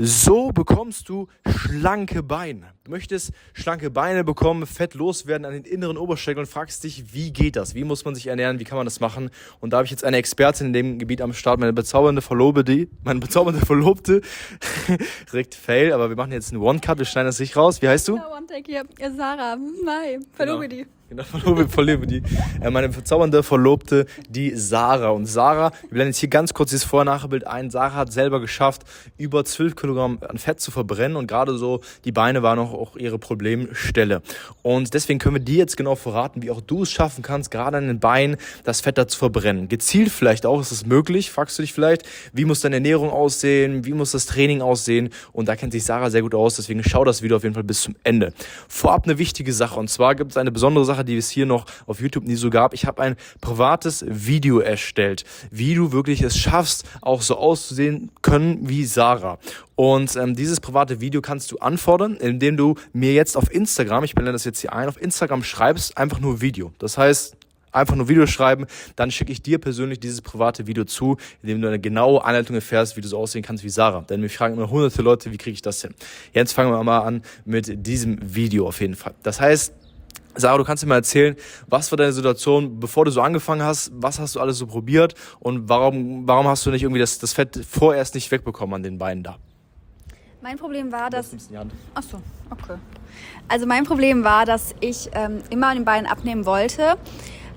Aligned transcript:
So 0.00 0.52
bekommst 0.52 1.08
du 1.08 1.26
schlanke 1.44 2.22
Beine. 2.22 2.66
Du 2.84 2.92
möchtest 2.92 3.32
schlanke 3.52 3.90
Beine 3.90 4.22
bekommen, 4.22 4.64
Fett 4.64 4.94
loswerden 4.94 5.44
an 5.44 5.52
den 5.52 5.64
inneren 5.64 5.96
Oberschenkeln 5.96 6.46
und 6.46 6.48
fragst 6.48 6.84
dich, 6.84 7.12
wie 7.12 7.32
geht 7.32 7.56
das? 7.56 7.74
Wie 7.74 7.82
muss 7.82 8.04
man 8.04 8.14
sich 8.14 8.28
ernähren? 8.28 8.60
Wie 8.60 8.64
kann 8.64 8.76
man 8.76 8.86
das 8.86 9.00
machen? 9.00 9.30
Und 9.58 9.72
da 9.72 9.78
habe 9.78 9.86
ich 9.86 9.90
jetzt 9.90 10.04
eine 10.04 10.18
Expertin 10.18 10.68
in 10.68 10.72
dem 10.72 10.98
Gebiet 11.00 11.20
am 11.20 11.32
Start, 11.32 11.58
meine 11.58 11.72
bezaubernde 11.72 12.22
Verlobte, 12.22 12.86
meine 13.02 13.18
bezaubernde 13.18 13.66
Verlobte, 13.66 14.20
direkt 15.32 15.56
Fail, 15.56 15.92
aber 15.92 16.10
wir 16.10 16.16
machen 16.16 16.30
jetzt 16.30 16.52
einen 16.52 16.62
One-Cut, 16.62 16.98
wir 16.98 17.04
schneiden 17.04 17.26
das 17.26 17.40
nicht 17.40 17.56
raus. 17.56 17.82
Wie 17.82 17.88
heißt 17.88 18.06
du? 18.06 18.18
Ja, 18.18 18.36
One-Take 18.36 18.70
hier. 18.70 18.84
Sarah, 19.16 19.56
Mai, 19.56 20.20
Verlobte. 20.32 20.68
Genau. 20.68 20.97
Genau, 21.10 21.22
Verlobte, 21.68 22.06
die, 22.06 22.22
äh, 22.60 22.68
meine 22.70 22.92
verzaubernde 22.92 23.42
Verlobte, 23.42 24.04
die 24.28 24.54
Sarah. 24.54 25.08
Und 25.08 25.24
Sarah, 25.24 25.70
wir 25.84 25.90
blenden 25.90 26.08
jetzt 26.08 26.18
hier 26.18 26.28
ganz 26.28 26.52
kurz 26.52 26.68
dieses 26.68 26.84
Vor-Nachbild 26.84 27.46
ein. 27.46 27.70
Sarah 27.70 27.94
hat 27.94 28.12
selber 28.12 28.42
geschafft, 28.42 28.82
über 29.16 29.42
12 29.42 29.74
Kilogramm 29.74 30.18
an 30.28 30.36
Fett 30.36 30.60
zu 30.60 30.70
verbrennen 30.70 31.16
und 31.16 31.26
gerade 31.26 31.56
so 31.56 31.80
die 32.04 32.12
Beine 32.12 32.42
waren 32.42 32.58
auch, 32.58 32.74
auch 32.74 32.96
ihre 32.96 33.18
Problemstelle. 33.18 34.20
Und 34.60 34.92
deswegen 34.92 35.18
können 35.18 35.36
wir 35.36 35.42
dir 35.42 35.56
jetzt 35.56 35.78
genau 35.78 35.94
verraten, 35.94 36.42
wie 36.42 36.50
auch 36.50 36.60
du 36.60 36.82
es 36.82 36.90
schaffen 36.90 37.22
kannst, 37.22 37.50
gerade 37.50 37.78
an 37.78 37.86
den 37.86 38.00
Beinen 38.00 38.36
das 38.64 38.82
Fett 38.82 38.98
da 38.98 39.08
zu 39.08 39.16
verbrennen. 39.16 39.68
Gezielt 39.68 40.10
vielleicht 40.10 40.44
auch, 40.44 40.60
ist 40.60 40.72
es 40.72 40.84
möglich, 40.84 41.30
fragst 41.30 41.58
du 41.58 41.62
dich 41.62 41.72
vielleicht, 41.72 42.02
wie 42.34 42.44
muss 42.44 42.60
deine 42.60 42.76
Ernährung 42.76 43.08
aussehen, 43.08 43.86
wie 43.86 43.94
muss 43.94 44.10
das 44.10 44.26
Training 44.26 44.60
aussehen 44.60 45.08
und 45.32 45.48
da 45.48 45.56
kennt 45.56 45.72
sich 45.72 45.84
Sarah 45.84 46.10
sehr 46.10 46.20
gut 46.20 46.34
aus, 46.34 46.56
deswegen 46.56 46.84
schau 46.84 47.04
das 47.04 47.22
Video 47.22 47.38
auf 47.38 47.44
jeden 47.44 47.54
Fall 47.54 47.64
bis 47.64 47.80
zum 47.80 47.96
Ende. 48.04 48.34
Vorab 48.68 49.04
eine 49.04 49.16
wichtige 49.16 49.54
Sache 49.54 49.80
und 49.80 49.88
zwar 49.88 50.14
gibt 50.14 50.32
es 50.32 50.36
eine 50.36 50.52
besondere 50.52 50.84
Sache, 50.84 50.97
die 51.04 51.16
es 51.16 51.30
hier 51.30 51.46
noch 51.46 51.66
auf 51.86 52.00
YouTube 52.00 52.24
nie 52.24 52.36
so 52.36 52.50
gab. 52.50 52.74
Ich 52.74 52.84
habe 52.86 53.02
ein 53.02 53.16
privates 53.40 54.04
Video 54.08 54.60
erstellt, 54.60 55.24
wie 55.50 55.74
du 55.74 55.92
wirklich 55.92 56.22
es 56.22 56.36
schaffst, 56.38 56.84
auch 57.00 57.22
so 57.22 57.36
auszusehen 57.36 58.10
können 58.22 58.68
wie 58.68 58.84
Sarah. 58.84 59.38
Und 59.74 60.16
ähm, 60.16 60.34
dieses 60.34 60.60
private 60.60 61.00
Video 61.00 61.20
kannst 61.20 61.52
du 61.52 61.58
anfordern, 61.58 62.16
indem 62.16 62.56
du 62.56 62.74
mir 62.92 63.12
jetzt 63.12 63.36
auf 63.36 63.52
Instagram, 63.52 64.04
ich 64.04 64.14
blende 64.14 64.32
das 64.32 64.44
jetzt 64.44 64.60
hier 64.60 64.72
ein, 64.72 64.88
auf 64.88 65.00
Instagram 65.00 65.44
schreibst 65.44 65.96
einfach 65.96 66.18
nur 66.20 66.40
Video. 66.40 66.72
Das 66.78 66.98
heißt, 66.98 67.36
einfach 67.72 67.94
nur 67.94 68.08
Video 68.08 68.26
schreiben, 68.26 68.66
dann 68.96 69.10
schicke 69.10 69.32
ich 69.32 69.42
dir 69.42 69.58
persönlich 69.58 70.00
dieses 70.00 70.20
private 70.20 70.66
Video 70.66 70.84
zu, 70.84 71.16
in 71.42 71.48
dem 71.48 71.60
du 71.60 71.68
eine 71.68 71.78
genaue 71.78 72.24
Anleitung 72.24 72.56
erfährst, 72.56 72.96
wie 72.96 73.00
du 73.00 73.08
so 73.08 73.18
aussehen 73.18 73.42
kannst 73.42 73.64
wie 73.64 73.68
Sarah. 73.68 74.02
Denn 74.02 74.20
mir 74.20 74.30
fragen 74.30 74.54
immer 74.54 74.70
hunderte 74.70 75.02
Leute, 75.02 75.32
wie 75.32 75.36
kriege 75.36 75.54
ich 75.54 75.62
das 75.62 75.82
hin? 75.82 75.94
Jetzt 76.32 76.52
fangen 76.52 76.70
wir 76.72 76.82
mal 76.82 77.00
an 77.00 77.22
mit 77.44 77.86
diesem 77.86 78.18
Video 78.34 78.66
auf 78.66 78.80
jeden 78.80 78.94
Fall. 78.94 79.14
Das 79.22 79.40
heißt, 79.40 79.74
Sarah, 80.38 80.56
du 80.56 80.64
kannst 80.64 80.84
dir 80.84 80.86
mal 80.86 80.94
erzählen, 80.94 81.34
was 81.66 81.90
war 81.90 81.96
deine 81.96 82.12
Situation, 82.12 82.78
bevor 82.78 83.04
du 83.04 83.10
so 83.10 83.20
angefangen 83.20 83.62
hast? 83.62 83.90
Was 83.94 84.20
hast 84.20 84.36
du 84.36 84.40
alles 84.40 84.58
so 84.58 84.66
probiert? 84.66 85.14
Und 85.40 85.68
warum, 85.68 86.26
warum 86.28 86.46
hast 86.46 86.64
du 86.64 86.70
nicht 86.70 86.82
irgendwie 86.82 87.00
das, 87.00 87.18
das 87.18 87.32
Fett 87.32 87.60
vorerst 87.68 88.14
nicht 88.14 88.30
wegbekommen 88.30 88.76
an 88.76 88.82
den 88.84 88.98
Beinen 88.98 89.24
da? 89.24 89.38
Mein 90.40 90.56
Problem 90.56 90.92
war, 90.92 91.10
dass. 91.10 91.32
Ach 91.94 92.02
so, 92.02 92.22
okay. 92.50 92.78
Also 93.48 93.66
mein 93.66 93.84
Problem 93.84 94.22
war, 94.22 94.44
dass 94.44 94.74
ich 94.80 95.10
ähm, 95.12 95.42
immer 95.50 95.68
an 95.68 95.78
den 95.78 95.84
Beinen 95.84 96.06
abnehmen 96.06 96.46
wollte 96.46 96.96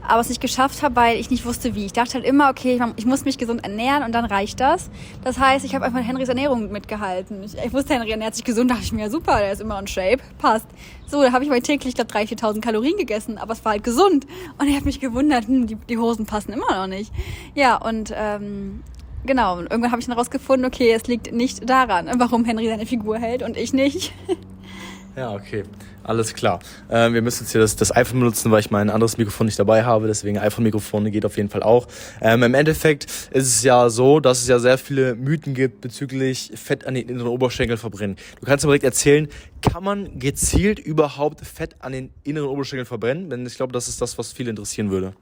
aber 0.08 0.22
es 0.22 0.30
nicht 0.30 0.42
geschafft 0.42 0.82
habe, 0.84 0.96
weil 0.96 1.20
ich 1.20 1.30
nicht 1.30 1.46
wusste, 1.46 1.76
wie. 1.76 1.86
Ich 1.86 1.94
dachte 1.94 2.16
halt 2.16 2.26
immer, 2.26 2.50
okay, 2.50 2.80
ich, 2.96 3.06
muss 3.06 3.26
mich 3.26 3.38
gesund 3.38 3.64
ernähren 3.64 4.04
und 4.04 4.14
dann 4.14 4.26
reicht 4.26 4.60
das. 4.60 4.90
Das 5.24 5.40
heißt, 5.40 5.64
ich 5.66 5.76
habe 5.76 5.86
einfach 5.86 6.02
Henrys 6.02 6.30
Ernährung 6.30 6.72
mitgehalten. 6.72 7.44
Ich, 7.44 7.56
ich 7.58 7.74
wusste, 7.74 7.94
Henry 7.94 8.12
ernährt 8.12 8.36
sich 8.36 8.44
gesund, 8.44 8.72
dachte 8.72 8.84
ich 8.84 8.92
mir, 8.92 9.10
super, 9.10 9.40
der 9.40 9.52
ist 9.52 9.62
immer 9.62 9.80
in 9.80 9.88
Shape, 9.88 10.22
passt. 10.38 10.68
So, 11.08 11.22
da 11.22 11.32
habe 11.32 11.44
ich 11.44 11.50
mal 11.50 11.62
täglich, 11.62 11.90
ich 11.90 11.96
glaube, 11.96 12.12
3.000, 12.12 12.40
4.000 12.40 12.62
Kalorien 12.62 12.98
gegessen, 12.98 13.38
aber 13.38 13.54
es 13.54 13.64
war 13.64 13.74
halt 13.74 13.84
gesund. 13.84 14.26
Und 14.58 14.68
er 14.68 14.76
hat 14.76 14.86
mich 14.86 15.00
gewundert, 15.00 15.48
hm, 15.48 15.68
die, 15.68 15.76
die 15.76 15.98
Hosen 15.98 16.26
passen 16.26 16.54
immer 16.54 16.76
noch 16.76 16.88
nicht. 16.88 17.12
Ja, 17.54 17.78
und 17.78 18.14
ähm, 18.16 18.84
genau, 19.26 19.58
und 19.58 19.64
irgendwann 19.72 19.92
habe 19.92 20.02
ich 20.02 20.08
dann 20.08 20.18
rausgefunden, 20.18 20.66
okay, 20.66 20.92
es 20.92 21.08
liegt 21.08 21.32
nicht 21.32 21.70
daran, 21.70 22.10
warum 22.18 22.46
Henry 22.46 22.68
seine 22.68 22.86
Figur 22.86 23.18
hält 23.18 23.44
und 23.44 23.58
ich 23.58 23.74
nicht. 23.74 24.14
Ja, 25.16 25.34
okay. 25.34 25.64
Alles 26.04 26.34
klar. 26.34 26.60
Ähm, 26.90 27.14
wir 27.14 27.22
müssen 27.22 27.44
jetzt 27.44 27.52
hier 27.52 27.62
das, 27.62 27.76
das 27.76 27.96
iPhone 27.96 28.20
benutzen, 28.20 28.52
weil 28.52 28.60
ich 28.60 28.72
mein 28.72 28.90
anderes 28.90 29.18
Mikrofon 29.18 29.46
nicht 29.46 29.60
dabei 29.60 29.84
habe. 29.84 30.08
Deswegen 30.08 30.38
iPhone-Mikrofone 30.38 31.12
geht 31.12 31.25
auf 31.25 31.38
jeden 31.38 31.50
Fall 31.50 31.64
auch. 31.64 31.88
Ähm, 32.22 32.44
Im 32.44 32.53
Endeffekt 32.53 33.06
ist 33.31 33.48
es 33.48 33.64
ja 33.64 33.90
so, 33.90 34.20
dass 34.20 34.42
es 34.42 34.48
ja 34.48 34.59
sehr 34.59 34.78
viele 34.78 35.16
Mythen 35.16 35.53
gibt 35.53 35.81
bezüglich 35.81 36.52
Fett 36.56 36.86
an 36.88 36.96
den 36.96 37.08
inneren 37.08 37.30
Oberschenkeln 37.30 37.78
verbrennen. 37.78 38.18
Du 38.40 38.46
kannst 38.46 38.66
mir 38.66 38.70
direkt 38.70 38.86
erzählen, 38.86 39.28
kann 39.62 39.84
man 39.84 40.20
gezielt 40.20 40.80
überhaupt 40.80 41.42
Fett 41.42 41.75
an 41.80 41.92
den 41.92 42.09
inneren 42.24 42.50
Oberschenkeln 42.50 42.88
verbrennen? 42.88 43.30
Denn 43.30 43.46
ich 43.46 43.56
glaube, 43.56 43.74
das 43.74 43.88
ist 43.88 44.02
das, 44.02 44.18
was 44.18 44.31
viele 44.31 44.50
interessieren 44.50 44.90
würde. 44.90 45.14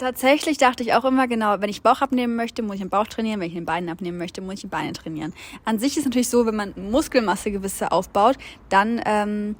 Tatsächlich 0.00 0.56
dachte 0.56 0.82
ich 0.82 0.94
auch 0.94 1.04
immer 1.04 1.28
genau, 1.28 1.60
wenn 1.60 1.68
ich 1.68 1.82
Bauch 1.82 2.00
abnehmen 2.00 2.34
möchte, 2.34 2.62
muss 2.62 2.76
ich 2.76 2.80
den 2.80 2.88
Bauch 2.88 3.06
trainieren, 3.06 3.38
wenn 3.38 3.48
ich 3.48 3.54
den 3.54 3.66
Beinen 3.66 3.90
abnehmen 3.90 4.16
möchte, 4.16 4.40
muss 4.40 4.54
ich 4.54 4.60
die 4.62 4.66
Beine 4.66 4.94
trainieren. 4.94 5.34
An 5.66 5.78
sich 5.78 5.98
ist 5.98 6.06
natürlich 6.06 6.30
so, 6.30 6.46
wenn 6.46 6.56
man 6.56 6.72
Muskelmasse 6.74 7.50
gewisse 7.50 7.92
aufbaut, 7.92 8.36
dann 8.70 9.02
ähm, 9.04 9.56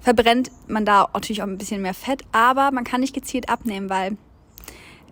verbrennt 0.00 0.50
man 0.66 0.86
da 0.86 1.10
natürlich 1.12 1.42
auch 1.42 1.46
ein 1.46 1.58
bisschen 1.58 1.82
mehr 1.82 1.92
Fett, 1.92 2.22
aber 2.32 2.70
man 2.70 2.84
kann 2.84 3.02
nicht 3.02 3.14
gezielt 3.14 3.50
abnehmen, 3.50 3.90
weil 3.90 4.16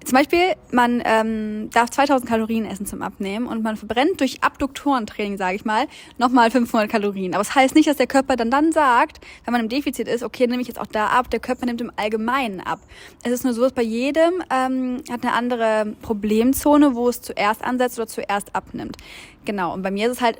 zum 0.04 0.16
Beispiel, 0.16 0.54
man 0.70 1.02
ähm, 1.04 1.68
darf 1.70 1.90
2000 1.90 2.28
Kalorien 2.28 2.64
essen 2.64 2.86
zum 2.86 3.02
Abnehmen 3.02 3.46
und 3.46 3.62
man 3.62 3.76
verbrennt 3.76 4.20
durch 4.20 4.42
Abduktorentraining, 4.42 5.36
sage 5.36 5.56
ich 5.56 5.64
mal, 5.64 5.86
nochmal 6.16 6.50
500 6.50 6.90
Kalorien. 6.90 7.34
Aber 7.34 7.42
es 7.42 7.48
das 7.48 7.56
heißt 7.56 7.74
nicht, 7.74 7.88
dass 7.88 7.98
der 7.98 8.06
Körper 8.06 8.36
dann 8.36 8.50
dann 8.50 8.72
sagt, 8.72 9.20
wenn 9.44 9.52
man 9.52 9.60
im 9.60 9.68
Defizit 9.68 10.08
ist, 10.08 10.22
okay, 10.22 10.46
nehme 10.46 10.62
ich 10.62 10.68
jetzt 10.68 10.80
auch 10.80 10.86
da 10.86 11.08
ab. 11.08 11.30
Der 11.30 11.40
Körper 11.40 11.66
nimmt 11.66 11.80
im 11.80 11.92
Allgemeinen 11.96 12.60
ab. 12.60 12.80
Es 13.22 13.32
ist 13.32 13.44
nur 13.44 13.52
so, 13.52 13.62
dass 13.62 13.72
bei 13.72 13.82
jedem 13.82 14.42
ähm, 14.50 15.02
hat 15.10 15.22
eine 15.22 15.34
andere 15.34 15.94
Problemzone, 16.00 16.94
wo 16.94 17.08
es 17.08 17.20
zuerst 17.20 17.62
ansetzt 17.62 17.98
oder 17.98 18.06
zuerst 18.06 18.54
abnimmt. 18.54 18.96
Genau. 19.44 19.74
Und 19.74 19.82
bei 19.82 19.90
mir 19.90 20.06
ist 20.06 20.16
es 20.16 20.20
halt 20.22 20.38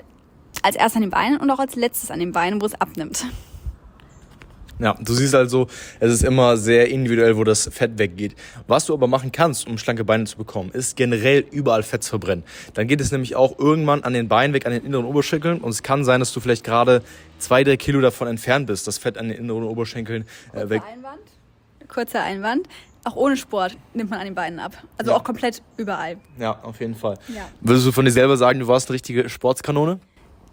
als 0.62 0.76
erstes 0.76 0.96
an 0.96 1.02
den 1.02 1.10
Beinen 1.10 1.38
und 1.38 1.50
auch 1.50 1.58
als 1.58 1.76
letztes 1.76 2.10
an 2.10 2.18
den 2.18 2.32
Beinen, 2.32 2.60
wo 2.60 2.66
es 2.66 2.80
abnimmt. 2.80 3.26
Ja, 4.80 4.94
du 4.98 5.12
siehst 5.12 5.34
also, 5.34 5.66
es 5.98 6.12
ist 6.12 6.24
immer 6.24 6.56
sehr 6.56 6.88
individuell, 6.88 7.36
wo 7.36 7.44
das 7.44 7.68
Fett 7.72 7.98
weggeht. 7.98 8.34
Was 8.66 8.86
du 8.86 8.94
aber 8.94 9.06
machen 9.06 9.30
kannst, 9.30 9.66
um 9.66 9.76
schlanke 9.78 10.04
Beine 10.04 10.24
zu 10.24 10.38
bekommen, 10.38 10.70
ist 10.70 10.96
generell 10.96 11.44
überall 11.50 11.82
Fett 11.82 12.02
zu 12.02 12.10
verbrennen. 12.10 12.44
Dann 12.74 12.86
geht 12.86 13.00
es 13.00 13.12
nämlich 13.12 13.36
auch 13.36 13.58
irgendwann 13.58 14.02
an 14.02 14.14
den 14.14 14.28
Beinen 14.28 14.54
weg, 14.54 14.66
an 14.66 14.72
den 14.72 14.84
inneren 14.84 15.04
Oberschenkeln. 15.04 15.58
Und 15.58 15.70
es 15.70 15.82
kann 15.82 16.04
sein, 16.04 16.20
dass 16.20 16.32
du 16.32 16.40
vielleicht 16.40 16.64
gerade 16.64 17.02
zwei, 17.38 17.62
drei 17.62 17.76
Kilo 17.76 18.00
davon 18.00 18.28
entfernt 18.28 18.66
bist, 18.66 18.86
das 18.86 18.98
Fett 18.98 19.18
an 19.18 19.28
den 19.28 19.38
inneren 19.38 19.64
Oberschenkeln 19.64 20.24
äh, 20.54 20.68
weg. 20.68 20.82
Einwand. 20.90 21.20
Kurzer 21.88 22.22
Einwand. 22.22 22.66
Auch 23.04 23.16
ohne 23.16 23.36
Sport 23.36 23.78
nimmt 23.94 24.10
man 24.10 24.18
an 24.18 24.26
den 24.26 24.34
Beinen 24.34 24.58
ab. 24.58 24.72
Also 24.98 25.10
ja. 25.10 25.16
auch 25.16 25.24
komplett 25.24 25.62
überall. 25.78 26.18
Ja, 26.38 26.58
auf 26.62 26.80
jeden 26.80 26.94
Fall. 26.94 27.18
Ja. 27.28 27.48
Würdest 27.60 27.86
du 27.86 27.92
von 27.92 28.04
dir 28.04 28.10
selber 28.10 28.36
sagen, 28.36 28.60
du 28.60 28.68
warst 28.68 28.88
eine 28.88 28.94
richtige 28.94 29.28
Sportskanone? 29.30 30.00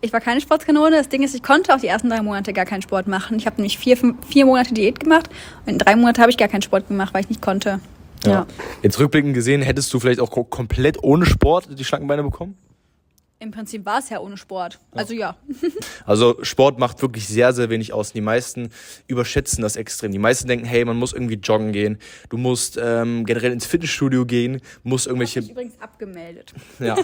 Ich 0.02 0.14
war 0.14 0.22
keine 0.22 0.42
Sportskanone. 0.42 0.96
Das 0.96 1.10
Ding 1.10 1.24
ist, 1.24 1.36
ich 1.36 1.44
konnte 1.44 1.74
auch 1.74 1.80
die 1.80 1.88
ersten 1.88 2.10
drei 2.10 2.22
Monate 2.22 2.54
gar 2.54 2.66
keinen 2.66 2.82
Sport 2.82 3.08
machen. 3.08 3.38
Ich 3.38 3.46
habe 3.46 3.58
nämlich 3.58 3.78
vier, 3.78 3.98
fünf, 3.98 4.26
vier 4.28 4.46
Monate 4.46 4.74
Diät 4.74 5.00
gemacht 5.00 5.30
und 5.66 5.74
in 5.74 5.80
drei 5.80 5.96
Monaten 5.96 6.22
habe 6.22 6.32
ich 6.32 6.38
gar 6.38 6.48
keinen 6.48 6.62
Sport 6.62 6.88
gemacht, 6.88 7.14
weil 7.14 7.22
ich 7.22 7.30
nicht 7.30 7.42
konnte. 7.42 7.80
Ja. 8.24 8.32
ja. 8.32 8.48
Jetzt 8.84 9.00
rückblickend 9.00 9.34
gesehen, 9.34 9.62
hättest 9.62 9.94
du 9.94 10.00
vielleicht 10.00 10.20
auch 10.20 10.32
komplett 10.50 11.02
ohne 11.04 11.26
Sport 11.26 11.68
die 11.78 11.84
schlanken 11.84 12.08
Beine 12.08 12.24
bekommen? 12.24 12.58
Im 13.40 13.52
Prinzip 13.52 13.86
war 13.86 14.00
es 14.00 14.10
ja 14.10 14.20
ohne 14.20 14.36
Sport. 14.36 14.80
Also 14.92 15.14
ja. 15.14 15.36
Also 16.06 16.38
Sport 16.42 16.80
macht 16.80 17.02
wirklich 17.02 17.28
sehr, 17.28 17.54
sehr 17.54 17.70
wenig 17.70 17.94
aus. 17.94 18.14
Die 18.14 18.22
meisten 18.22 18.70
überschätzen 19.08 19.62
das 19.62 19.76
extrem. 19.76 20.12
Die 20.12 20.20
meisten 20.20 20.48
denken, 20.48 20.66
hey, 20.66 20.86
man 20.86 20.98
muss 20.98 21.14
irgendwie 21.14 21.36
joggen 21.36 21.72
gehen. 21.72 22.00
Du 22.30 22.38
musst 22.38 22.80
ähm, 22.82 23.26
generell 23.26 23.52
ins 23.52 23.66
Fitnessstudio 23.66 24.26
gehen, 24.26 24.62
musst 24.84 25.06
irgendwelche. 25.06 25.42
Ich 25.42 25.52
übrigens 25.52 25.80
abgemeldet. 25.80 26.54
Ja. 26.80 26.96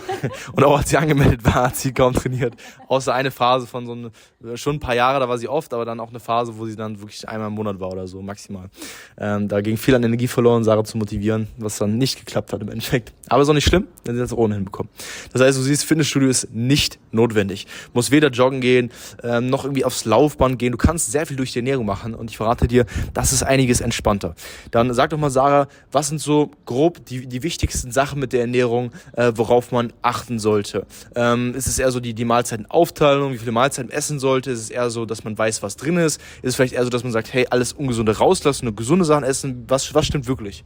Und 0.53 0.63
auch 0.63 0.77
als 0.77 0.89
sie 0.89 0.97
angemeldet 0.97 1.43
war, 1.43 1.67
hat 1.67 1.75
sie 1.75 1.93
kaum 1.93 2.13
trainiert. 2.13 2.55
Außer 2.87 3.13
eine 3.13 3.31
Phase 3.31 3.67
von 3.67 3.85
so 3.85 3.93
eine, 3.93 4.57
schon 4.57 4.75
ein 4.75 4.79
paar 4.79 4.95
Jahre, 4.95 5.19
da 5.19 5.27
war 5.27 5.37
sie 5.37 5.47
oft, 5.47 5.73
aber 5.73 5.83
dann 5.83 5.99
auch 5.99 6.09
eine 6.09 6.19
Phase, 6.19 6.57
wo 6.57 6.65
sie 6.65 6.75
dann 6.75 6.99
wirklich 6.99 7.27
einmal 7.27 7.47
im 7.47 7.55
Monat 7.55 7.79
war 7.79 7.91
oder 7.91 8.07
so, 8.07 8.21
maximal. 8.21 8.69
Ähm, 9.17 9.47
da 9.47 9.61
ging 9.61 9.77
viel 9.77 9.95
an 9.95 10.03
Energie 10.03 10.27
verloren, 10.27 10.63
Sarah 10.63 10.83
zu 10.83 10.97
motivieren, 10.97 11.47
was 11.57 11.77
dann 11.77 11.97
nicht 11.97 12.19
geklappt 12.19 12.53
hat 12.53 12.61
im 12.61 12.69
Endeffekt. 12.69 13.13
Aber 13.33 13.41
ist 13.41 13.49
auch 13.49 13.53
nicht 13.55 13.67
schlimm, 13.67 13.87
wenn 14.05 14.13
sie 14.13 14.21
das 14.21 14.31
ohnehin 14.31 14.63
bekommen. 14.63 14.89
Das 15.31 15.41
heißt, 15.41 15.57
du 15.57 15.63
siehst 15.63 15.85
Fitnessstudio 15.85 16.29
ist 16.29 16.53
nicht 16.53 16.99
notwendig. 17.11 17.65
Du 17.65 17.91
musst 17.95 18.11
weder 18.11 18.29
joggen 18.29 18.61
gehen, 18.61 18.91
ähm, 19.23 19.49
noch 19.49 19.63
irgendwie 19.63 19.85
aufs 19.85 20.05
Laufband 20.05 20.59
gehen. 20.59 20.71
Du 20.71 20.77
kannst 20.77 21.11
sehr 21.11 21.25
viel 21.25 21.35
durch 21.35 21.51
die 21.51 21.57
Ernährung 21.57 21.87
machen 21.87 22.13
und 22.13 22.29
ich 22.29 22.37
verrate 22.37 22.67
dir, 22.67 22.85
das 23.15 23.33
ist 23.33 23.41
einiges 23.41 23.81
entspannter. 23.81 24.35
Dann 24.69 24.93
sag 24.93 25.09
doch 25.09 25.17
mal, 25.17 25.31
Sarah, 25.31 25.67
was 25.91 26.09
sind 26.09 26.21
so 26.21 26.51
grob 26.67 27.03
die, 27.07 27.25
die 27.25 27.41
wichtigsten 27.41 27.91
Sachen 27.91 28.19
mit 28.19 28.33
der 28.33 28.41
Ernährung, 28.41 28.91
äh, 29.13 29.31
worauf 29.35 29.71
man 29.71 29.91
achten 30.03 30.37
sollte? 30.37 30.85
Ähm, 31.15 31.55
ist 31.55 31.65
es 31.65 31.79
eher 31.79 31.89
so 31.89 31.99
die, 31.99 32.13
die 32.13 32.25
Mahlzeitenaufteilung, 32.25 33.33
wie 33.33 33.39
viele 33.39 33.51
Mahlzeiten 33.51 33.89
essen 33.89 34.19
sollte? 34.19 34.51
Ist 34.51 34.59
es 34.59 34.69
eher 34.69 34.91
so, 34.91 35.07
dass 35.07 35.23
man 35.23 35.35
weiß, 35.35 35.63
was 35.63 35.75
drin 35.75 35.97
ist? 35.97 36.21
Ist 36.43 36.49
es 36.49 36.55
vielleicht 36.55 36.73
eher 36.73 36.83
so, 36.83 36.91
dass 36.91 37.03
man 37.03 37.11
sagt, 37.11 37.33
hey, 37.33 37.47
alles 37.49 37.73
Ungesunde 37.73 38.15
rauslassen 38.15 38.67
und 38.67 38.77
gesunde 38.77 39.05
Sachen 39.05 39.23
essen? 39.23 39.65
Was, 39.67 39.91
was 39.95 40.05
stimmt 40.05 40.27
wirklich? 40.27 40.63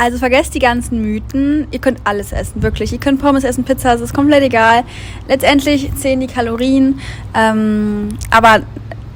Also 0.00 0.16
vergesst 0.16 0.54
die 0.54 0.60
ganzen 0.60 1.02
Mythen. 1.02 1.66
Ihr 1.72 1.78
könnt 1.78 1.98
alles 2.04 2.32
essen, 2.32 2.62
wirklich. 2.62 2.90
Ihr 2.90 2.98
könnt 2.98 3.20
Pommes 3.20 3.44
essen, 3.44 3.64
Pizza, 3.64 3.92
es 3.92 4.00
ist 4.00 4.14
komplett 4.14 4.42
egal. 4.42 4.82
Letztendlich 5.28 5.94
zählen 5.94 6.18
die 6.18 6.26
Kalorien. 6.26 7.00
Ähm, 7.34 8.08
aber 8.30 8.60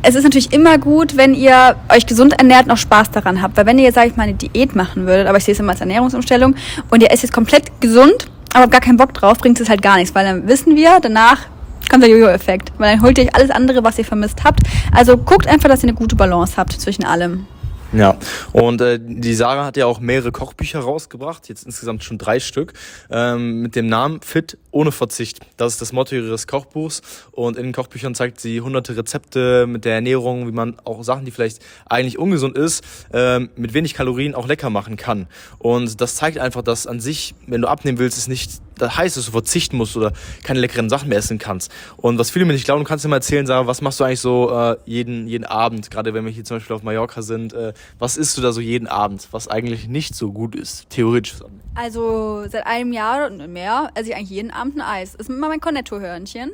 es 0.02 0.14
ist 0.14 0.24
natürlich 0.24 0.52
immer 0.52 0.76
gut, 0.76 1.16
wenn 1.16 1.32
ihr 1.32 1.76
euch 1.88 2.04
gesund 2.04 2.34
ernährt 2.34 2.66
und 2.66 2.72
auch 2.72 2.76
Spaß 2.76 3.12
daran 3.12 3.40
habt. 3.40 3.56
Weil 3.56 3.64
wenn 3.64 3.78
ihr 3.78 3.84
jetzt, 3.84 3.94
sage 3.94 4.08
ich 4.08 4.16
mal, 4.16 4.24
eine 4.24 4.34
Diät 4.34 4.76
machen 4.76 5.06
würdet, 5.06 5.26
aber 5.26 5.38
ich 5.38 5.44
sehe 5.44 5.54
es 5.54 5.60
immer 5.60 5.72
als 5.72 5.80
Ernährungsumstellung, 5.80 6.54
und 6.90 7.02
ihr 7.02 7.10
esst 7.10 7.22
jetzt 7.22 7.32
komplett 7.32 7.80
gesund, 7.80 8.26
aber 8.52 8.64
habt 8.64 8.72
gar 8.72 8.82
keinen 8.82 8.98
Bock 8.98 9.14
drauf, 9.14 9.38
bringt 9.38 9.58
es 9.60 9.70
halt 9.70 9.80
gar 9.80 9.96
nichts. 9.96 10.14
Weil 10.14 10.26
dann 10.26 10.46
wissen 10.46 10.76
wir, 10.76 10.98
danach 11.00 11.46
kommt 11.90 12.02
der 12.02 12.10
Jojo-Effekt, 12.10 12.72
weil 12.76 12.92
dann 12.92 13.02
holt 13.02 13.16
ihr 13.16 13.24
euch 13.24 13.34
alles 13.34 13.50
andere, 13.50 13.82
was 13.84 13.96
ihr 13.96 14.04
vermisst 14.04 14.44
habt. 14.44 14.60
Also 14.92 15.16
guckt 15.16 15.46
einfach, 15.46 15.70
dass 15.70 15.82
ihr 15.82 15.88
eine 15.88 15.96
gute 15.96 16.14
Balance 16.14 16.58
habt 16.58 16.72
zwischen 16.74 17.04
allem. 17.04 17.46
Ja, 17.94 18.18
und 18.52 18.80
äh, 18.80 18.98
die 19.00 19.34
Sarah 19.34 19.66
hat 19.66 19.76
ja 19.76 19.86
auch 19.86 20.00
mehrere 20.00 20.32
Kochbücher 20.32 20.80
rausgebracht, 20.80 21.48
jetzt 21.48 21.64
insgesamt 21.64 22.02
schon 22.02 22.18
drei 22.18 22.40
Stück, 22.40 22.72
ähm, 23.08 23.60
mit 23.62 23.76
dem 23.76 23.86
Namen 23.86 24.20
Fit 24.20 24.58
ohne 24.72 24.90
Verzicht. 24.90 25.38
Das 25.56 25.74
ist 25.74 25.80
das 25.80 25.92
Motto 25.92 26.16
ihres 26.16 26.48
Kochbuchs 26.48 27.02
und 27.30 27.56
in 27.56 27.62
den 27.62 27.72
Kochbüchern 27.72 28.16
zeigt 28.16 28.40
sie 28.40 28.60
hunderte 28.60 28.96
Rezepte 28.96 29.68
mit 29.68 29.84
der 29.84 29.94
Ernährung, 29.94 30.48
wie 30.48 30.52
man 30.52 30.76
auch 30.82 31.04
Sachen, 31.04 31.24
die 31.24 31.30
vielleicht 31.30 31.60
eigentlich 31.86 32.18
ungesund 32.18 32.58
ist, 32.58 32.82
ähm, 33.12 33.50
mit 33.54 33.74
wenig 33.74 33.94
Kalorien 33.94 34.34
auch 34.34 34.48
lecker 34.48 34.70
machen 34.70 34.96
kann. 34.96 35.28
Und 35.60 36.00
das 36.00 36.16
zeigt 36.16 36.38
einfach, 36.38 36.62
dass 36.62 36.88
an 36.88 36.98
sich, 36.98 37.36
wenn 37.46 37.62
du 37.62 37.68
abnehmen 37.68 37.98
willst, 37.98 38.18
es 38.18 38.26
nicht 38.26 38.60
das 38.78 38.96
heißt, 38.96 39.16
dass 39.16 39.26
du 39.26 39.32
verzichten 39.32 39.76
musst 39.76 39.96
oder 39.96 40.12
keine 40.42 40.60
leckeren 40.60 40.88
Sachen 40.88 41.08
mehr 41.08 41.18
essen 41.18 41.38
kannst. 41.38 41.70
Und 41.96 42.18
was 42.18 42.30
viele 42.30 42.44
mir 42.44 42.52
nicht 42.52 42.64
glauben, 42.64 42.84
du 42.84 42.88
kannst 42.88 43.04
dir 43.04 43.08
mal 43.08 43.16
erzählen, 43.16 43.46
Sarah, 43.46 43.66
was 43.66 43.80
machst 43.80 44.00
du 44.00 44.04
eigentlich 44.04 44.20
so 44.20 44.50
äh, 44.50 44.76
jeden, 44.84 45.26
jeden 45.26 45.44
Abend, 45.44 45.90
gerade 45.90 46.14
wenn 46.14 46.24
wir 46.24 46.32
hier 46.32 46.44
zum 46.44 46.56
Beispiel 46.56 46.76
auf 46.76 46.82
Mallorca 46.82 47.22
sind, 47.22 47.52
äh, 47.52 47.72
was 47.98 48.16
isst 48.16 48.36
du 48.36 48.42
da 48.42 48.52
so 48.52 48.60
jeden 48.60 48.88
Abend, 48.88 49.28
was 49.30 49.48
eigentlich 49.48 49.88
nicht 49.88 50.14
so 50.14 50.32
gut 50.32 50.54
ist, 50.54 50.90
theoretisch? 50.90 51.34
Also 51.74 52.44
seit 52.48 52.66
einem 52.66 52.92
Jahr 52.92 53.26
und 53.26 53.52
mehr 53.52 53.90
esse 53.94 54.10
ich 54.10 54.16
eigentlich 54.16 54.30
jeden 54.30 54.50
Abend 54.50 54.76
ein 54.76 54.82
Eis. 54.82 55.14
Ist 55.14 55.28
immer 55.28 55.48
mein 55.48 55.60
Cornetto-Hörnchen. 55.60 56.52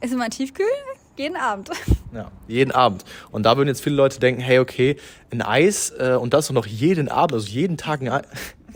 Ist 0.00 0.12
immer 0.12 0.28
Tiefkühl, 0.28 0.66
jeden 1.16 1.36
Abend. 1.36 1.70
Ja, 2.12 2.30
jeden 2.48 2.70
Abend. 2.70 3.04
Und 3.30 3.42
da 3.42 3.58
würden 3.58 3.68
jetzt 3.68 3.82
viele 3.82 3.96
Leute 3.96 4.20
denken, 4.20 4.40
hey, 4.40 4.58
okay, 4.58 4.96
ein 5.30 5.42
Eis 5.42 5.90
äh, 5.98 6.16
und 6.18 6.32
das 6.32 6.48
auch 6.48 6.54
noch 6.54 6.64
jeden 6.64 7.10
Abend, 7.10 7.34
also 7.34 7.46
jeden 7.48 7.76
Tag 7.76 8.00
ein 8.00 8.08
Eis. 8.08 8.24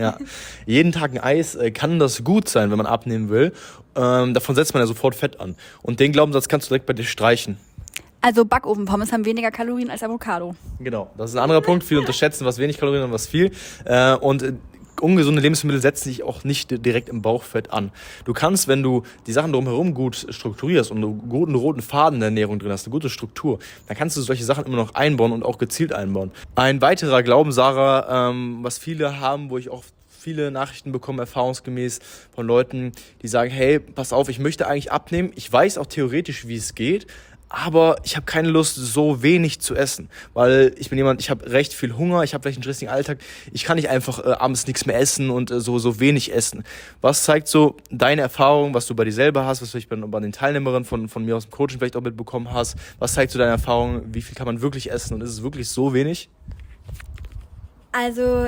Ja, 0.01 0.17
jeden 0.65 0.93
Tag 0.93 1.13
ein 1.13 1.19
Eis 1.19 1.55
äh, 1.57 1.71
kann 1.71 1.99
das 1.99 2.25
gut 2.25 2.49
sein, 2.49 2.71
wenn 2.71 2.79
man 2.79 2.87
abnehmen 2.87 3.29
will. 3.29 3.53
Ähm, 3.95 4.33
davon 4.33 4.55
setzt 4.55 4.73
man 4.73 4.83
ja 4.83 4.87
sofort 4.87 5.15
Fett 5.15 5.39
an. 5.41 5.57
Und 5.83 6.01
den 6.01 6.11
Glaubenssatz 6.13 6.49
kannst 6.49 6.69
du 6.69 6.71
direkt 6.71 6.87
bei 6.87 6.95
dir 6.95 7.05
streichen. 7.05 7.59
Also 8.23 8.47
Backofenpommes 8.47 9.13
haben 9.13 9.27
weniger 9.27 9.51
Kalorien 9.51 9.91
als 9.91 10.03
Avocado. 10.03 10.55
Genau, 10.79 11.11
das 11.19 11.31
ist 11.31 11.37
ein 11.37 11.43
anderer 11.43 11.61
Punkt. 11.61 11.85
Viele 11.85 12.01
unterschätzen, 12.01 12.47
was 12.47 12.57
wenig 12.57 12.79
Kalorien 12.79 13.05
und 13.05 13.13
was 13.13 13.27
viel. 13.27 13.51
Äh, 13.85 14.15
und 14.15 14.43
äh, 14.43 14.53
ungesunde 15.01 15.41
Lebensmittel 15.41 15.81
setzen 15.81 16.09
sich 16.09 16.23
auch 16.23 16.45
nicht 16.45 16.85
direkt 16.85 17.09
im 17.09 17.23
Bauchfett 17.23 17.73
an. 17.73 17.91
Du 18.25 18.33
kannst, 18.33 18.69
wenn 18.69 18.83
du 18.83 19.03
die 19.27 19.33
Sachen 19.33 19.53
drumherum 19.53 19.95
gut 19.95 20.27
strukturierst 20.31 20.91
und 20.91 20.99
einen 20.99 21.29
guten 21.29 21.55
roten 21.55 21.83
Faden 21.83 22.17
in 22.17 22.21
der 22.21 22.29
Ernährung 22.29 22.59
drin 22.59 22.73
hast, 22.73 22.87
eine 22.87 22.93
gute 22.93 23.11
Struktur, 23.11 23.59
dann 23.89 23.97
kannst 23.97 24.17
du 24.17 24.23
solche 24.23 24.45
Sachen 24.45 24.65
immer 24.67 24.77
noch 24.77 24.95
einbauen 24.95 25.33
und 25.33 25.45
auch 25.45 25.59
gezielt 25.59 25.93
einbauen. 25.93 26.31
Ein 26.55 26.81
weiterer 26.81 27.23
Glauben, 27.23 27.53
Sarah, 27.53 28.31
ähm, 28.31 28.59
was 28.63 28.79
viele 28.79 29.21
haben, 29.21 29.51
wo 29.51 29.59
ich 29.59 29.71
auch 29.71 29.85
viele 30.21 30.51
Nachrichten 30.51 30.93
bekomme, 30.93 31.23
erfahrungsgemäß 31.23 32.01
von 32.35 32.47
Leuten, 32.47 32.93
die 33.23 33.29
sagen, 33.29 33.51
hey, 33.51 33.81
pass 33.81 34.13
auf, 34.13 34.29
ich 34.29 34.39
möchte 34.39 34.67
eigentlich 34.67 34.93
abnehmen. 34.93 35.33
Ich 35.35 35.51
weiß 35.51 35.79
auch 35.79 35.87
theoretisch, 35.87 36.47
wie 36.47 36.57
es 36.57 36.75
geht, 36.75 37.07
aber 37.51 37.97
ich 38.05 38.15
habe 38.15 38.25
keine 38.25 38.49
Lust, 38.49 38.77
so 38.77 39.23
wenig 39.23 39.61
zu 39.61 39.75
essen, 39.75 40.09
weil 40.35 40.73
ich 40.79 40.89
bin 40.89 40.97
jemand, 40.97 41.21
ich 41.21 41.31
habe 41.31 41.51
recht 41.51 41.75
viel 41.75 41.97
Hunger, 41.97 42.23
ich 42.23 42.33
habe 42.33 42.43
vielleicht 42.43 42.59
einen 42.59 42.63
stressigen 42.63 42.95
Alltag, 42.95 43.19
ich 43.53 43.65
kann 43.65 43.77
nicht 43.77 43.91
einfach 43.91 44.25
äh, 44.25 44.31
abends 44.31 44.69
nichts 44.69 44.87
mehr 44.87 44.99
essen 44.99 45.31
und 45.31 45.51
äh, 45.51 45.61
so 45.61 45.81
so 45.81 45.99
wenig 45.99 46.33
essen. 46.33 46.63
Was 47.01 47.25
zeigt 47.25 47.49
so 47.49 47.77
deine 47.91 48.23
Erfahrung, 48.23 48.73
was 48.73 48.87
du 48.87 48.95
bei 48.95 49.05
dir 49.05 49.13
selber 49.13 49.45
hast, 49.45 49.63
was 49.63 49.73
du 49.73 49.81
bei, 49.89 49.97
bei 49.97 50.21
den 50.21 50.31
Teilnehmerinnen 50.31 50.85
von, 50.85 51.09
von 51.09 51.25
mir 51.25 51.37
aus 51.37 51.47
dem 51.47 51.51
Coaching 51.51 51.81
vielleicht 51.81 51.97
auch 51.97 52.03
mitbekommen 52.03 52.53
hast? 52.53 52.77
Was 53.01 53.15
zeigt 53.15 53.33
so 53.33 53.39
deine 53.41 53.51
Erfahrung, 53.51 54.03
wie 54.15 54.23
viel 54.23 54.37
kann 54.37 54.47
man 54.47 54.63
wirklich 54.63 54.91
essen 54.93 55.15
und 55.15 55.21
ist 55.23 55.31
es 55.31 55.43
wirklich 55.43 55.69
so 55.69 55.93
wenig? 55.93 56.31
Also 57.91 58.47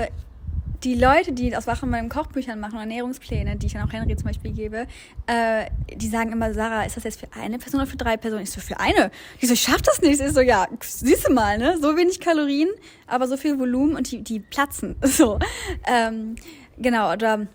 die 0.84 0.94
Leute, 0.94 1.32
die 1.32 1.56
aus 1.56 1.67
Wachen 1.67 1.90
meinen 1.90 2.08
Kochbüchern 2.08 2.58
machen, 2.58 2.79
Ernährungspläne, 2.79 3.56
die 3.56 3.67
ich 3.67 3.73
dann 3.73 3.88
auch 3.88 3.93
Henry 3.93 4.17
zum 4.17 4.26
Beispiel 4.26 4.52
gebe, 4.52 4.87
äh, 5.26 5.67
die 5.94 6.08
sagen 6.08 6.32
immer, 6.32 6.52
Sarah, 6.55 6.84
ist 6.84 6.96
das 6.96 7.05
jetzt 7.05 7.20
für 7.20 7.29
eine 7.32 7.58
Person 7.58 7.81
oder 7.81 7.88
für 7.88 7.96
drei 7.96 8.17
Personen? 8.17 8.43
Ich 8.43 8.50
so, 8.50 8.61
für 8.61 8.81
eine. 8.81 9.11
Die 9.40 9.46
so, 9.46 9.52
ich 9.52 9.62
schaff 9.62 9.82
das 9.82 10.00
nicht. 10.00 10.20
Ich 10.20 10.32
so, 10.32 10.40
ja, 10.40 10.67
siehst 10.81 11.29
du 11.29 11.32
mal, 11.32 11.58
ne? 11.58 11.79
So 11.81 11.96
wenig 11.96 12.20
Kalorien, 12.20 12.69
aber 13.06 13.29
so 13.29 13.37
viel 13.37 13.58
Volumen 13.58 13.96
und 13.96 14.11
die, 14.11 14.23
die 14.23 14.40
platzen. 14.40 14.96
So. 15.12 15.38
Ähm, 15.87 16.37
genau, 16.79 17.12
oder 17.12 17.46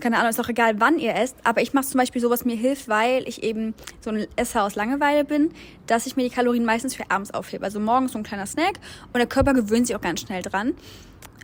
keine 0.00 0.16
Ahnung, 0.18 0.30
ist 0.30 0.38
auch 0.38 0.48
egal, 0.48 0.78
wann 0.78 0.98
ihr 0.98 1.14
esst, 1.14 1.36
aber 1.42 1.62
ich 1.62 1.72
mache 1.72 1.86
zum 1.86 1.98
Beispiel 1.98 2.20
so, 2.20 2.30
was 2.30 2.44
mir 2.44 2.54
hilft, 2.54 2.86
weil 2.88 3.26
ich 3.26 3.42
eben 3.42 3.74
so 4.00 4.10
ein 4.10 4.26
Esser 4.36 4.62
aus 4.62 4.74
Langeweile 4.74 5.24
bin, 5.24 5.50
dass 5.86 6.06
ich 6.06 6.16
mir 6.16 6.22
die 6.22 6.30
Kalorien 6.30 6.64
meistens 6.64 6.94
für 6.94 7.10
abends 7.10 7.32
aufhebe. 7.32 7.64
Also 7.64 7.80
morgens 7.80 8.12
so 8.12 8.18
ein 8.18 8.24
kleiner 8.24 8.46
Snack 8.46 8.78
und 9.06 9.16
der 9.16 9.26
Körper 9.26 9.54
gewöhnt 9.54 9.86
sich 9.86 9.96
auch 9.96 10.00
ganz 10.00 10.20
schnell 10.20 10.42
dran. 10.42 10.74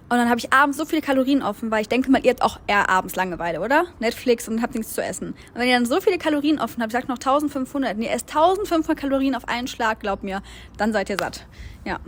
Und 0.08 0.18
dann 0.18 0.28
habe 0.28 0.38
ich 0.38 0.52
abends 0.52 0.76
so 0.76 0.84
viele 0.84 1.00
Kalorien 1.00 1.42
offen, 1.42 1.70
weil 1.70 1.80
ich 1.80 1.88
denke 1.88 2.10
mal, 2.10 2.24
ihr 2.24 2.30
habt 2.30 2.42
auch 2.42 2.60
eher 2.66 2.90
abends 2.90 3.16
Langeweile, 3.16 3.60
oder? 3.60 3.86
Netflix 4.00 4.48
und 4.48 4.60
habt 4.60 4.74
nichts 4.74 4.92
zu 4.92 5.02
essen. 5.02 5.28
Und 5.28 5.60
wenn 5.60 5.68
ihr 5.68 5.74
dann 5.74 5.86
so 5.86 6.00
viele 6.00 6.18
Kalorien 6.18 6.60
offen 6.60 6.82
habt, 6.82 6.92
ich 6.92 6.98
sag 6.98 7.08
noch 7.08 7.16
1500, 7.16 7.96
und 7.96 8.02
ihr 8.02 8.10
esst 8.10 8.28
1500 8.28 8.96
Kalorien 8.96 9.34
auf 9.34 9.48
einen 9.48 9.66
Schlag, 9.66 10.00
glaubt 10.00 10.22
mir, 10.22 10.42
dann 10.76 10.92
seid 10.92 11.08
ihr 11.08 11.16
satt. 11.18 11.46
Ja. 11.84 12.00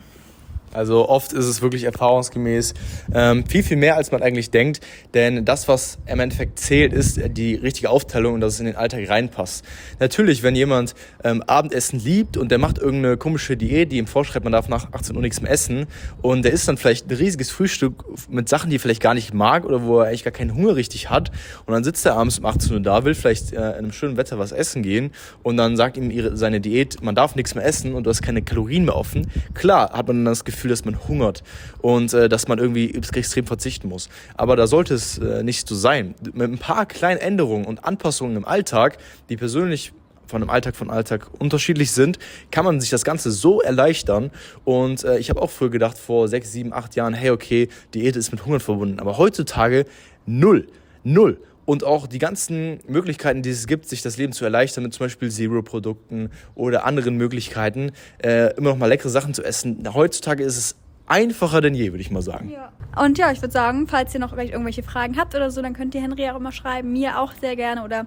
Also 0.76 1.08
oft 1.08 1.32
ist 1.32 1.46
es 1.46 1.62
wirklich 1.62 1.84
erfahrungsgemäß 1.84 2.74
ähm, 3.14 3.44
viel, 3.46 3.62
viel 3.62 3.76
mehr, 3.76 3.96
als 3.96 4.12
man 4.12 4.22
eigentlich 4.22 4.50
denkt. 4.50 4.80
Denn 5.14 5.44
das, 5.44 5.68
was 5.68 5.98
im 6.06 6.20
Endeffekt 6.20 6.58
zählt, 6.58 6.92
ist 6.92 7.18
die 7.36 7.54
richtige 7.54 7.90
Aufteilung 7.90 8.34
und 8.34 8.40
dass 8.40 8.54
es 8.54 8.60
in 8.60 8.66
den 8.66 8.76
Alltag 8.76 9.08
reinpasst. 9.08 9.64
Natürlich, 9.98 10.42
wenn 10.42 10.54
jemand 10.54 10.94
ähm, 11.24 11.42
Abendessen 11.46 11.98
liebt 11.98 12.36
und 12.36 12.50
der 12.50 12.58
macht 12.58 12.78
irgendeine 12.78 13.16
komische 13.16 13.56
Diät, 13.56 13.92
die 13.92 13.98
ihm 13.98 14.06
vorschreibt, 14.06 14.44
man 14.44 14.52
darf 14.52 14.68
nach 14.68 14.92
18 14.92 15.16
Uhr 15.16 15.22
nichts 15.22 15.40
mehr 15.40 15.50
essen 15.50 15.86
und 16.22 16.44
der 16.44 16.52
isst 16.52 16.68
dann 16.68 16.76
vielleicht 16.76 17.10
ein 17.10 17.16
riesiges 17.16 17.50
Frühstück 17.50 18.04
mit 18.28 18.48
Sachen, 18.48 18.70
die 18.70 18.76
er 18.76 18.80
vielleicht 18.80 19.02
gar 19.02 19.14
nicht 19.14 19.32
mag 19.32 19.64
oder 19.64 19.82
wo 19.82 20.00
er 20.00 20.08
eigentlich 20.08 20.24
gar 20.24 20.32
keinen 20.32 20.54
Hunger 20.54 20.76
richtig 20.76 21.10
hat 21.10 21.30
und 21.66 21.72
dann 21.72 21.84
sitzt 21.84 22.04
er 22.06 22.16
abends 22.16 22.38
um 22.38 22.46
18 22.46 22.72
Uhr 22.72 22.80
da, 22.80 23.04
will 23.04 23.14
vielleicht 23.14 23.52
äh, 23.52 23.56
in 23.56 23.62
einem 23.62 23.92
schönen 23.92 24.16
Wetter 24.16 24.38
was 24.38 24.52
essen 24.52 24.82
gehen 24.82 25.10
und 25.42 25.56
dann 25.56 25.76
sagt 25.76 25.96
ihm 25.96 26.10
ihre, 26.10 26.36
seine 26.36 26.60
Diät, 26.60 27.02
man 27.02 27.14
darf 27.14 27.34
nichts 27.34 27.54
mehr 27.54 27.64
essen 27.64 27.94
und 27.94 28.04
du 28.04 28.10
hast 28.10 28.22
keine 28.22 28.42
Kalorien 28.42 28.84
mehr 28.84 28.96
offen. 28.96 29.26
Klar 29.54 29.92
hat 29.92 30.06
man 30.08 30.24
dann 30.24 30.26
das 30.26 30.44
Gefühl, 30.44 30.65
Gefühl, 30.66 30.68
dass 30.68 30.84
man 30.84 31.08
hungert 31.08 31.42
und 31.80 32.12
äh, 32.12 32.28
dass 32.28 32.48
man 32.48 32.58
irgendwie 32.58 32.94
extrem 32.94 33.46
verzichten 33.46 33.88
muss. 33.88 34.08
Aber 34.36 34.56
da 34.56 34.66
sollte 34.66 34.94
es 34.94 35.18
äh, 35.18 35.42
nicht 35.42 35.68
so 35.68 35.74
sein. 35.74 36.14
Mit 36.32 36.50
ein 36.50 36.58
paar 36.58 36.86
kleinen 36.86 37.20
Änderungen 37.20 37.64
und 37.64 37.84
Anpassungen 37.84 38.36
im 38.36 38.44
Alltag, 38.44 38.98
die 39.28 39.36
persönlich 39.36 39.92
von 40.26 40.42
einem 40.42 40.50
Alltag 40.50 40.74
von 40.74 40.90
Alltag 40.90 41.28
unterschiedlich 41.38 41.92
sind, 41.92 42.18
kann 42.50 42.64
man 42.64 42.80
sich 42.80 42.90
das 42.90 43.04
Ganze 43.04 43.30
so 43.30 43.60
erleichtern. 43.60 44.30
Und 44.64 45.04
äh, 45.04 45.18
ich 45.18 45.30
habe 45.30 45.40
auch 45.40 45.50
früher 45.50 45.70
gedacht, 45.70 45.98
vor 45.98 46.26
sechs, 46.28 46.52
sieben, 46.52 46.72
acht 46.72 46.96
Jahren, 46.96 47.14
hey, 47.14 47.30
okay, 47.30 47.68
Diät 47.94 48.16
ist 48.16 48.32
mit 48.32 48.44
Hungern 48.44 48.60
verbunden. 48.60 48.98
Aber 48.98 49.18
heutzutage 49.18 49.86
null. 50.26 50.66
Null 51.04 51.38
und 51.66 51.84
auch 51.84 52.06
die 52.06 52.18
ganzen 52.18 52.80
Möglichkeiten, 52.88 53.42
die 53.42 53.50
es 53.50 53.66
gibt, 53.66 53.86
sich 53.88 54.00
das 54.00 54.16
Leben 54.16 54.32
zu 54.32 54.44
erleichtern, 54.44 54.84
mit 54.84 54.94
zum 54.94 55.04
Beispiel 55.04 55.30
Zero-Produkten 55.30 56.30
oder 56.54 56.86
anderen 56.86 57.16
Möglichkeiten, 57.16 57.92
äh, 58.22 58.54
immer 58.56 58.70
noch 58.70 58.78
mal 58.78 58.86
leckere 58.86 59.10
Sachen 59.10 59.34
zu 59.34 59.44
essen. 59.44 59.86
Heutzutage 59.92 60.42
ist 60.42 60.56
es 60.56 60.76
einfacher 61.06 61.60
denn 61.60 61.74
je, 61.74 61.92
würde 61.92 62.00
ich 62.00 62.10
mal 62.10 62.22
sagen. 62.22 62.50
Ja. 62.50 62.72
Und 63.00 63.18
ja, 63.18 63.30
ich 63.30 63.42
würde 63.42 63.52
sagen, 63.52 63.86
falls 63.86 64.14
ihr 64.14 64.20
noch 64.20 64.36
irgendwelche 64.36 64.82
Fragen 64.82 65.16
habt 65.18 65.34
oder 65.34 65.50
so, 65.50 65.60
dann 65.60 65.74
könnt 65.74 65.94
ihr 65.94 66.00
Henry 66.00 66.28
auch 66.30 66.36
immer 66.36 66.52
schreiben, 66.52 66.92
mir 66.92 67.20
auch 67.20 67.32
sehr 67.40 67.56
gerne 67.56 67.84
oder 67.84 68.06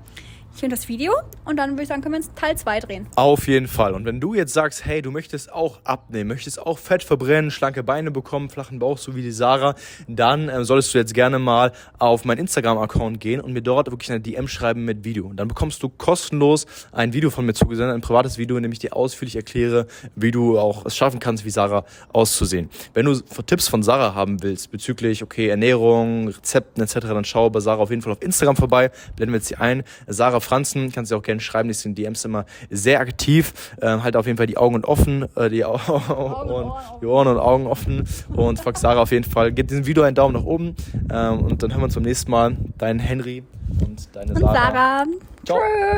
ich 0.53 0.60
finde 0.60 0.75
das 0.75 0.88
Video 0.88 1.13
und 1.46 1.58
dann 1.58 1.72
würde 1.72 1.84
ich 1.84 1.88
sagen, 1.88 2.01
können 2.01 2.15
wir 2.15 2.20
uns 2.20 2.32
Teil 2.36 2.58
2 2.58 2.79
drehen. 2.82 3.08
Auf 3.15 3.48
jeden 3.48 3.68
Fall. 3.68 3.94
Und 3.94 4.06
wenn 4.06 4.20
du 4.20 4.34
jetzt 4.34 4.53
sagst, 4.53 4.86
hey, 4.86 5.01
du 5.01 5.12
möchtest 5.12 5.51
auch 5.51 5.79
abnehmen, 5.84 6.27
möchtest 6.27 6.60
auch 6.60 6.77
Fett 6.77 7.03
verbrennen, 7.03 7.50
schlanke 7.50 7.84
Beine 7.84 8.12
bekommen, 8.12 8.50
flachen 8.50 8.79
Bauch, 8.79 8.98
so 8.98 9.15
wie 9.15 9.22
die 9.22 9.32
Sarah, 9.32 9.75
dann 10.08 10.50
äh, 10.50 10.65
solltest 10.65 10.94
du 10.94 10.98
jetzt 10.98 11.13
gerne 11.13 11.39
mal 11.39 11.72
auf 11.98 12.25
meinen 12.25 12.39
Instagram-Account 12.39 13.20
gehen 13.20 13.39
und 13.39 13.53
mir 13.53 13.62
dort 13.62 13.89
wirklich 13.89 14.12
eine 14.12 14.20
DM 14.20 14.48
schreiben 14.48 14.84
mit 14.84 15.06
Video. 15.06 15.27
Und 15.27 15.38
dann 15.38 15.48
bekommst 15.48 15.82
du 15.82 15.89
kostenlos 15.89 16.65
ein 16.91 17.13
Video 17.13 17.29
von 17.29 17.46
mir 17.46 17.53
zugesendet, 17.53 17.96
ein 17.96 18.01
privates 18.01 18.38
Video, 18.38 18.58
in 18.58 18.63
dem 18.63 18.72
ich 18.72 18.79
dir 18.79 18.96
ausführlich 18.96 19.36
erkläre, 19.36 19.88
wie 20.15 20.32
du 20.32 20.60
auch 20.60 20.86
es 20.86 20.98
schaffen 20.98 21.20
kannst, 21.20 21.46
wie 21.46 21.51
Sarah 21.51 21.86
auszusehen. 22.12 22.70
Wenn 22.94 23.06
du 23.06 23.15
Tipps 23.46 23.68
von 23.68 23.84
Sarah 23.84 24.13
haben 24.13 24.44
willst 24.44 24.72
bezüglich, 24.72 25.24
okay, 25.24 25.48
Ernährung, 25.48 26.27
Rezepten 26.27 26.84
etc., 26.84 27.00
dann 27.00 27.24
schau 27.24 27.50
bei 27.50 27.60
Sarah 27.60 27.82
auf 27.84 27.89
jeden 27.91 28.01
Fall 28.01 28.12
auf 28.12 28.22
Instagram 28.22 28.56
vorbei, 28.56 28.91
blenden 29.15 29.34
wir 29.34 29.38
jetzt 29.38 29.48
hier 29.48 29.62
ein. 29.62 29.84
Sarah 30.08 30.38
Sarah 30.39 30.55
Franzen, 30.55 30.91
kannst 30.91 31.12
du 31.12 31.15
auch 31.15 31.22
gerne 31.22 31.41
schreiben, 31.41 31.69
die 31.69 31.72
ist 31.72 31.86
in 31.86 31.96
DMs 31.96 32.25
immer 32.25 32.46
sehr 32.69 33.00
aktiv. 33.00 33.53
Ähm, 33.81 34.03
halt 34.03 34.15
auf 34.15 34.25
jeden 34.25 34.38
Fall 34.38 34.48
die 34.48 34.58
Augen 34.58 34.75
und 34.75 34.86
offen, 34.86 35.25
äh, 35.36 35.50
die, 35.50 35.65
Au 35.65 35.74
und, 35.74 36.72
die 37.01 37.05
Ohren 37.05 37.27
und 37.27 37.38
Augen 37.38 37.67
offen. 37.67 38.08
Und 38.36 38.60
fuck 38.60 38.77
Sarah 38.77 39.01
auf 39.01 39.12
jeden 39.12 39.29
Fall. 39.29 39.51
Gib 39.51 39.67
diesem 39.67 39.86
Video 39.86 40.03
einen 40.03 40.15
Daumen 40.15 40.36
nach 40.36 40.43
oben. 40.43 40.75
Ähm, 41.12 41.39
und 41.39 41.63
dann 41.63 41.72
hören 41.72 41.81
wir 41.81 41.86
uns 41.86 41.96
beim 41.96 42.03
nächsten 42.03 42.31
Mal. 42.31 42.58
Dein 42.77 43.00
Henry 43.00 43.43
und 43.81 44.15
deine 44.15 44.34
und 44.34 44.39
Sarah. 44.39 44.53
Sarah. 44.53 45.05
Ciao. 45.46 45.58
Tschö. 45.58 45.89